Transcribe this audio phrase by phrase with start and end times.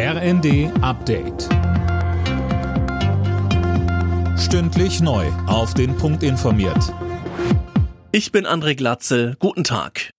[0.00, 1.48] RND Update.
[4.38, 5.26] Stündlich neu.
[5.48, 6.94] Auf den Punkt informiert.
[8.12, 9.34] Ich bin André Glatzel.
[9.40, 10.10] Guten Tag.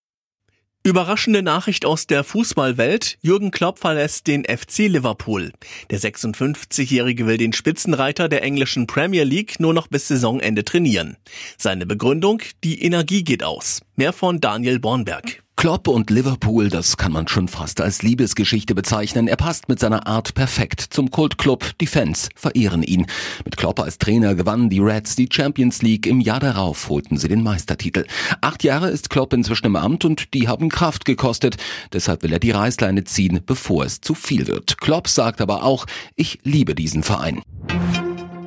[0.83, 3.19] Überraschende Nachricht aus der Fußballwelt.
[3.21, 5.53] Jürgen Klopp verlässt den FC Liverpool.
[5.89, 11.15] Der 56-Jährige will den Spitzenreiter der englischen Premier League nur noch bis Saisonende trainieren.
[11.57, 12.41] Seine Begründung?
[12.65, 13.79] Die Energie geht aus.
[13.95, 15.41] Mehr von Daniel Bornberg.
[15.59, 19.27] Klopp und Liverpool, das kann man schon fast als Liebesgeschichte bezeichnen.
[19.27, 21.77] Er passt mit seiner Art perfekt zum Kultclub.
[21.81, 23.07] Die Fans verehren ihn.
[23.43, 26.07] Mit Klopp als Trainer gewannen die Reds die Champions League.
[26.07, 28.05] Im Jahr darauf holten sie den Meistertitel.
[28.39, 31.57] Acht Jahre ist Klopp inzwischen im Amt und die haben Kraft gekostet.
[31.91, 34.77] Deshalb will er die Reißleine ziehen, bevor es zu viel wird.
[34.77, 37.41] Klopp sagt aber auch, ich liebe diesen Verein.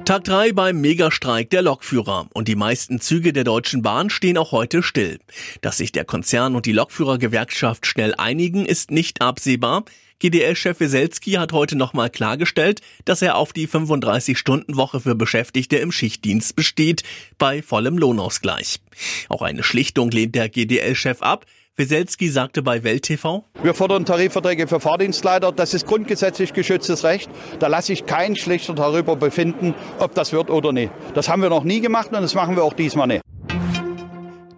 [0.04, 4.50] Tag 3 beim Megastreik der Lokführer und die meisten Züge der Deutschen Bahn stehen auch
[4.50, 5.20] heute still.
[5.60, 9.84] Dass sich der Konzern und die Lokführergewerkschaft schnell einigen, ist nicht absehbar.
[10.18, 16.56] GDL-Chef Weselski hat heute nochmal klargestellt, dass er auf die 35-Stunden-Woche für Beschäftigte im Schichtdienst
[16.56, 17.04] besteht,
[17.38, 18.80] bei vollem Lohnausgleich.
[19.28, 21.46] Auch eine Schlichtung lehnt der GDL-Chef ab.
[21.76, 25.52] Weselski sagte bei Welt TV, Wir fordern Tarifverträge für Fahrdienstleiter.
[25.52, 27.30] Das ist grundgesetzlich geschütztes Recht.
[27.60, 30.92] Da lasse ich keinen Schlichter darüber befinden, ob das wird oder nicht.
[31.14, 33.22] Das haben wir noch nie gemacht und das machen wir auch diesmal nicht.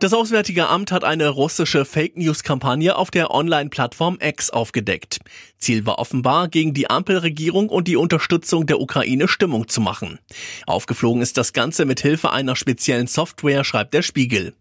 [0.01, 5.21] Das Auswärtige Amt hat eine russische Fake News Kampagne auf der Online-Plattform X aufgedeckt.
[5.59, 10.19] Ziel war offenbar, gegen die Ampelregierung und die Unterstützung der Ukraine Stimmung zu machen.
[10.67, 14.53] Aufgeflogen ist das Ganze mit Hilfe einer speziellen Software, schreibt der Spiegel.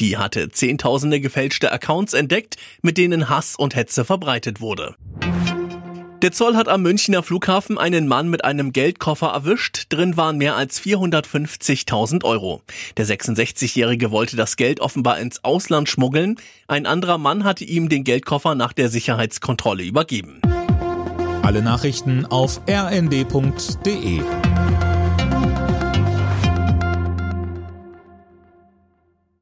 [0.00, 4.94] Die hatte zehntausende gefälschte Accounts entdeckt, mit denen Hass und Hetze verbreitet wurde.
[6.26, 9.84] Der Zoll hat am Münchner Flughafen einen Mann mit einem Geldkoffer erwischt.
[9.90, 12.62] Drin waren mehr als 450.000 Euro.
[12.96, 16.34] Der 66-Jährige wollte das Geld offenbar ins Ausland schmuggeln.
[16.66, 20.40] Ein anderer Mann hatte ihm den Geldkoffer nach der Sicherheitskontrolle übergeben.
[21.42, 24.20] Alle Nachrichten auf rnd.de